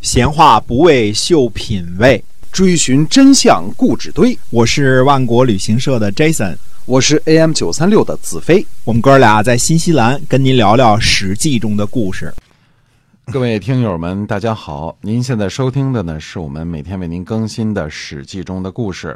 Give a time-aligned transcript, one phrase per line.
[0.00, 4.36] 闲话不为秀品味，追寻真相故纸堆。
[4.48, 8.66] 我是万国旅行社的 Jason，我是 AM 九三六的子飞。
[8.84, 12.32] 我们哥俩在新西兰跟您聊聊《史记》中的故事。
[13.26, 14.96] 各位听友们，大家好！
[15.02, 19.14] 您现在收听的呢，是我们每天为您更新的《史记》中的故事。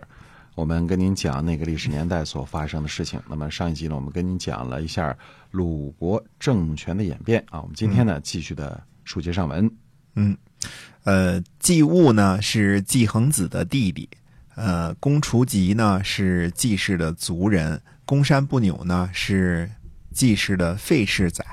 [0.54, 3.18] 我们跟您讲那个历史年代所发生的事情。
[3.26, 5.16] 那么上一集呢，我们跟您讲了一下
[5.50, 7.62] 鲁国政权的演变啊。
[7.62, 9.68] 我们今天呢，继续的书接上文。
[10.16, 10.36] 嗯，
[11.04, 14.08] 呃，季物呢是季恒子的弟弟，
[14.54, 19.70] 呃，公除吉呢是季氏的族人，公山不扭呢是
[20.12, 21.44] 季氏的费氏仔。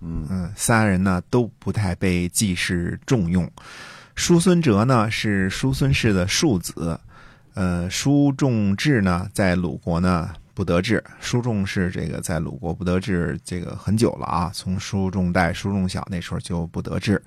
[0.00, 3.50] 嗯嗯，三人呢都不太被季氏重用。
[4.14, 6.98] 叔孙哲呢是叔孙氏的庶子。
[7.54, 11.04] 呃，叔仲志呢，在鲁国呢不得志。
[11.20, 17.22] 叔仲是这个在鲁国不得志，这个很久了啊，从叔仲代、叔仲小那时候就不得志。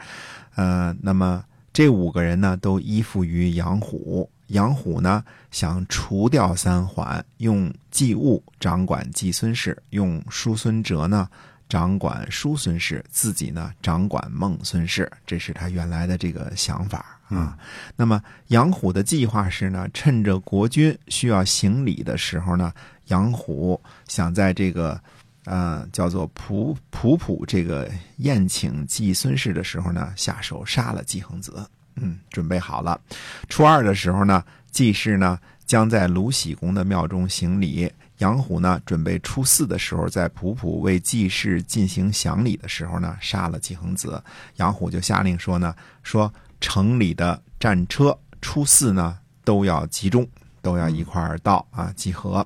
[0.56, 4.28] 呃，那么这五个人呢，都依附于杨虎。
[4.48, 11.30] 杨虎呢，想除掉三桓，用季物掌管季孙氏，用叔孙哲呢
[11.70, 15.08] 掌管叔孙氏，自己呢掌管孟孙氏。
[15.28, 17.19] 这是他原来的这个想法。
[17.30, 17.56] 啊，
[17.96, 22.74] 那么杨虎的计划是呢，趁着国君需要行礼的时候呢，
[23.10, 25.00] 杨虎想在这个，
[25.46, 31.64] 呃，叫做普普普这个宴请季孙氏的时候呢，下手杀了季恒子。
[31.98, 33.00] 嗯，准备好了。
[33.48, 37.92] 初二的时候呢，季氏呢将在鲁喜公的庙中行礼。
[38.18, 44.20] 杨虎呢准备初四的时候，在普普为季氏进行享礼的时候呢，杀了季恒子。
[44.56, 46.34] 杨虎就下令说呢，说。
[46.62, 50.28] 城里的战车初四呢都要集中，
[50.62, 52.46] 都要一块儿到啊集合。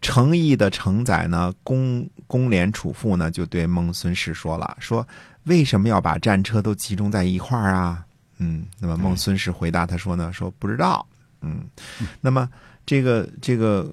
[0.00, 5.06] 城邑的承载呢，公公廉楚父呢就对孟孙氏说了：“说
[5.44, 8.04] 为什么要把战车都集中在一块儿啊？”
[8.38, 11.06] 嗯，那么孟孙氏回答他说呢：“说不知道。”
[11.42, 11.68] 嗯，
[12.20, 12.48] 那么
[12.84, 13.90] 这个这个。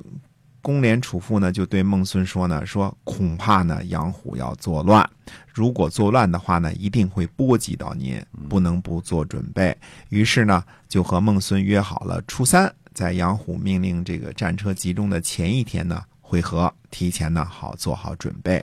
[0.67, 5.09] 公廉楚父呢，就对孟孙说呢，说恐怕呢杨虎要作乱，
[5.53, 9.73] 如果作乱的话呢，一定会波及到您，不能不做准备。
[10.09, 18.61] 于是呢，就和孟孙约好了初三，在杨虎命令这个战车集中的前一天呢会合，提前呢好做好准备。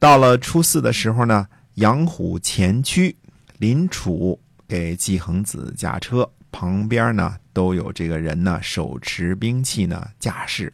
[0.00, 3.14] 到了初四的时候呢，杨虎前驱，
[3.58, 4.36] 林楚
[4.66, 6.28] 给季恒子驾车。
[6.50, 10.70] 旁边呢都有这个人呢，手持兵器呢，架势。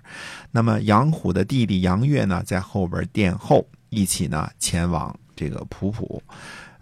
[0.50, 6.20] 那么杨虎的弟弟杨岳呢，在后边殿后，一起呢前往这个普普。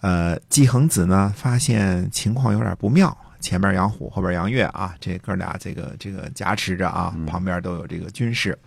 [0.01, 8.59] 呃，季恒子呢发现情况有点不妙，前边杨虎，后边杨岳啊，这哥俩这个这个夹持着啊，旁边都有这个军士。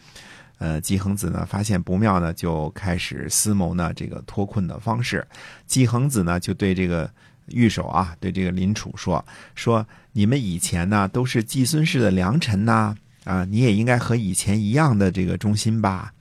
[0.59, 5.25] 呃，季恒子呢发现不妙呢，就开始思谋呢这个脱困的方式。
[5.65, 7.09] 季恒子呢就对这个。
[7.47, 9.23] 御手啊，对这个林楚说
[9.55, 16.13] ：“说你们以前呢都是季孙氏的良臣呐，啊，你也应该和以前一样的这个忠心吧？”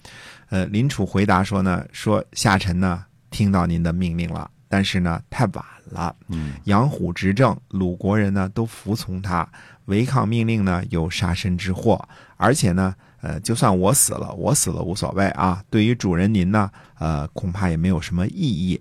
[0.51, 6.17] 呃，林楚回答说呢：“说下臣呢听到您的命令了，但是呢太晚了。
[6.27, 9.49] 嗯，杨虎执政，鲁国人呢都服从他，
[9.85, 12.05] 违抗命令呢有杀身之祸，
[12.37, 15.63] 而且呢，呃，就算我死了，我死了无所谓啊。
[15.71, 18.81] 对于主人您呢，呃，恐怕也没有什么意义。”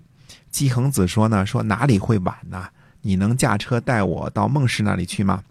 [0.50, 2.68] 季恒子说呢，说哪里会晚呢？
[3.02, 5.42] 你能驾车带我到孟氏那里去吗？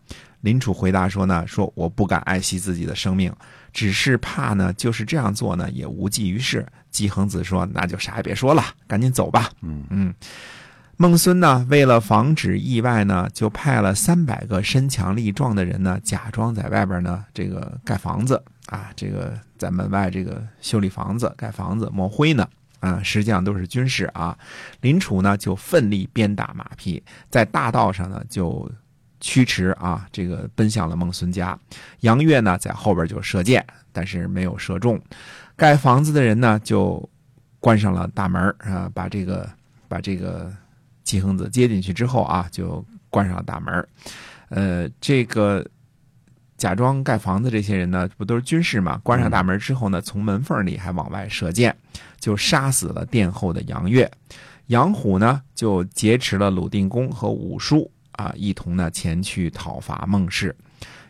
[0.42, 3.34] 林楚回答说呢，说我不敢爱惜自己的生命，
[3.74, 6.66] 只是怕呢，就是这样做呢，也无济于事。
[6.92, 9.50] 季恒子说，那就啥也别说了，赶紧走吧。
[9.62, 10.14] 嗯嗯。
[10.96, 22.48] 孟孙呢，为了防止意外呢，就派了三百个身强力壮的人呢，假装在外边呢，这个盖房子啊，这个在门外这个修理房子、盖房子、抹灰呢。
[22.80, 24.38] 啊，实际上都是军事啊。
[24.82, 28.70] 林楚呢就奋力鞭打马匹，在大道上呢就
[29.20, 31.58] 驱驰啊，这个奔向了孟孙家。
[32.02, 35.00] 杨岳呢在后边就射箭，但是没有射中。
[35.56, 37.08] 盖房子的人呢就
[37.60, 39.50] 关上了大门啊，把这个
[39.88, 40.52] 把这个
[41.04, 43.88] 季恒子接进去之后啊，就关上了大门
[44.50, 45.66] 呃，这个。
[46.60, 49.00] 假装盖房子这些人呢，不都是军士嘛？
[49.02, 51.74] 关上大门之后呢，从门缝里还往外射箭，
[52.20, 54.12] 就杀死了殿后的杨岳。
[54.68, 60.54] 杨虎呢，就劫持了鲁定公和武叔啊，一同呢前去讨伐孟氏。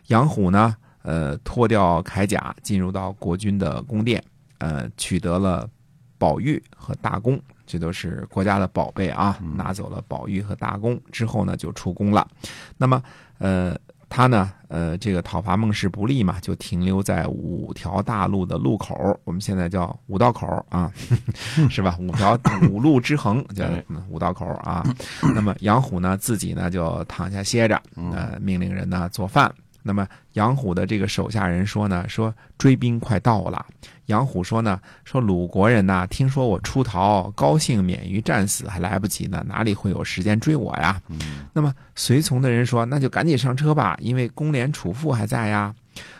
[0.06, 4.22] 杨虎呢，呃，脱掉铠甲，进入到国君的宫殿，
[4.58, 5.68] 呃，取得了
[6.16, 9.36] 宝玉和大弓，这都是国家的宝贝啊。
[9.56, 12.24] 拿走了宝玉和大弓之后呢，就出宫了。
[12.78, 13.02] 那么，
[13.38, 13.76] 呃。
[14.10, 20.92] 他呢，呃，这个讨伐孟氏不利嘛，就停留在五条大路的路口，我们现在叫五道口啊，
[21.70, 21.96] 是吧？
[22.00, 22.36] 五条
[22.68, 23.64] 五路之横叫
[24.08, 24.84] 五道口啊。
[25.34, 29.50] 那么杨虎呢，自己呢就躺下歇着，呃，命令人呢做饭。
[29.82, 33.64] 那么杨虎的这个手下人说呢，说追兵快到了。
[34.06, 41.00] 杨虎说呢，说鲁国人呐，听说我出逃，高兴免于战死，还来不及呢，哪里会有时间追我呀？
[41.52, 45.74] 那么随从的人说，那就赶紧上车吧，因为公廉楚父还在呀。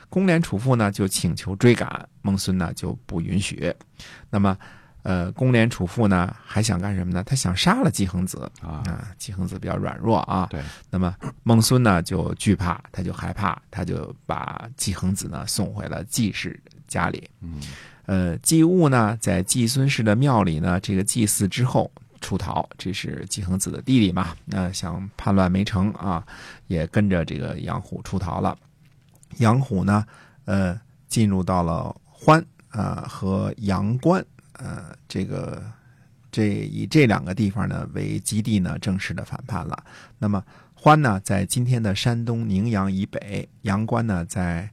[0.08, 3.72] 公廉楚父呢就请求追赶，孟孙呢就不允许。
[4.28, 4.56] 那么，
[5.02, 7.22] 呃，公廉楚父呢还想干什么呢？
[7.24, 10.46] 他想杀了季恒子啊，啊，季恒子比较软弱啊。
[10.50, 17.28] 对，那么孟孙呢就惧怕，他就害怕，他就把季恒子呢送回了季氏家里。
[17.40, 17.60] 嗯，
[18.06, 24.36] 呃，季物呢在季孙氏的庙里呢，这个祭祀之后出逃，这是季恒子的弟弟嘛？
[24.44, 26.22] 那、想叛乱没成啊，
[26.66, 28.56] 也跟着这个杨虎出逃了。
[29.38, 30.04] 杨虎呢，
[30.44, 34.24] 呃，进入到了欢啊、和阳关，
[34.62, 35.62] 呃，这个
[36.30, 39.84] 这以这两个地方呢为基地呢，正式的反叛了。
[40.18, 44.70] 那么欢呢，在今天的山东宁阳以北，阳关呢在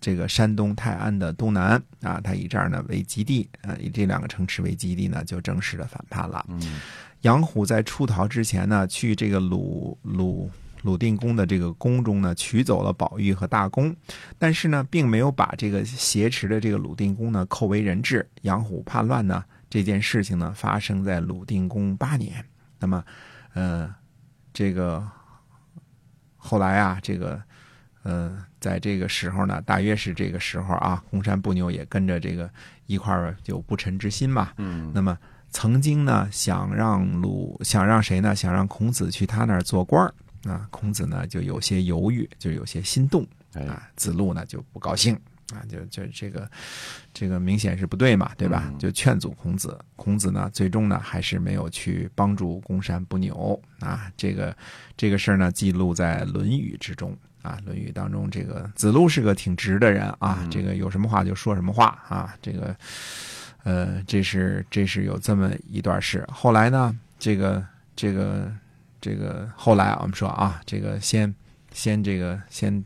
[0.00, 6.44] 这个山东泰安的东南啊，他以这儿呢为基地，啊，以这两个城池为基地呢，就正式的反叛了。
[6.48, 6.80] 嗯，
[7.22, 10.50] 杨虎在出逃之前呢，去这个鲁鲁
[10.82, 13.94] 鲁定公的这个宫中呢，取走了宝玉和大公，
[14.38, 18.28] 但是呢，并没有把这个挟持的这个鲁定公呢扣为人质。
[18.42, 22.44] 杨虎叛乱呢，这件事情呢，发生在鲁定公八年。
[22.78, 23.04] 那么，
[23.54, 23.92] 呃，
[24.52, 25.04] 这个
[26.36, 27.42] 后来啊，这个
[28.04, 32.48] 呃，在这个时候呢，大约是这个时候啊，公山不牛也跟着这个
[32.86, 34.50] 一块儿有不臣之心嘛。
[34.58, 35.18] 嗯，那么
[35.50, 38.36] 曾经呢，想让鲁想让谁呢？
[38.36, 40.66] 想让孔子去他那儿做官儿啊。
[40.70, 43.88] 孔子呢就有些犹豫，就有些心动哎，啊。
[43.96, 45.14] 子路呢就不高兴
[45.52, 46.50] 啊，就就这个
[47.14, 48.64] 这个明显是不对嘛，对吧？
[48.68, 49.78] 嗯就劝阻孔子。
[49.96, 54.12] 孔子呢最终呢还是没有去帮助公山不牛啊。
[54.16, 54.56] 这个
[54.96, 57.16] 这个事儿呢记录在《论语》之中。
[57.40, 62.76] 啊，《论语》当中，这个子路是个挺直的人啊，嗯这个有什么话就说什么话啊，这个
[63.62, 66.26] 呃，这是这是有这么一段事。
[66.28, 67.64] 后来呢，这个
[67.94, 68.52] 这个
[69.00, 71.34] 这个后来啊我们说啊，这个先
[71.72, 72.84] 先这个先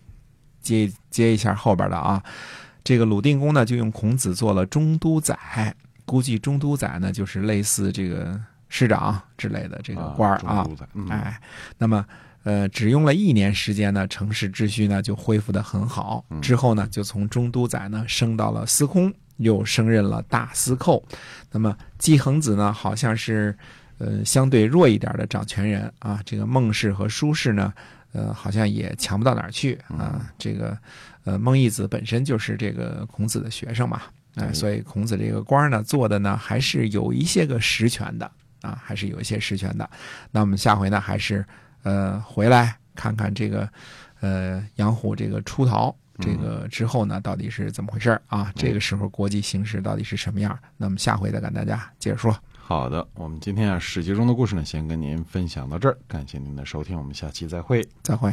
[0.60, 2.22] 接接一下后边的啊。
[2.84, 5.74] 这个鲁定公呢，就用孔子做了中都宰，
[6.04, 8.38] 估计中都宰呢就是类似这个
[8.68, 10.66] 市长之类的这个官儿啊。
[11.08, 11.40] 哎，
[11.78, 12.04] 那么
[12.42, 16.24] 呃，只用了一年时间呢，城市秩序呢就恢复的很好。
[16.40, 21.04] 之后呢，就从中都宰呢升到了司空，又升任了大司寇。
[21.52, 23.56] 那么季恒子呢，好像是
[24.02, 26.20] 呃相对弱一点的掌权人啊。
[26.26, 27.72] 这个孟氏和舒氏呢，
[28.12, 30.28] 呃，好像也强不到哪儿去啊。
[30.36, 30.76] 这个
[31.24, 34.02] 呃，孟义子本身就是这个孔子的学生嘛，
[34.34, 38.28] 哎、对所以孔子这个官儿呢做的呢还是有一些个实权的
[38.62, 39.88] 啊，还是有一些实权的。
[40.32, 41.44] 那我们下回呢，还是
[41.84, 43.68] 呃回来看看这个
[44.20, 45.94] 呃杨虎这个出逃。
[46.18, 48.52] 这个之后呢，到底是怎么回事儿啊？
[48.54, 50.56] 这个时候国际形势到底是什么样？
[50.76, 52.38] 那么下回再跟大家接着说。
[52.64, 57.86] 好的，我们今天啊《史记》中的故事呢，先跟您分享到这儿，感谢您的收听，我们下期再会。
[58.02, 58.32] 再会。